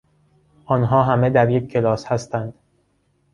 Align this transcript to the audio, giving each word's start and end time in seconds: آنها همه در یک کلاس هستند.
آنها 0.65 1.03
همه 1.03 1.29
در 1.29 1.49
یک 1.49 1.71
کلاس 1.71 2.05
هستند. 2.05 2.53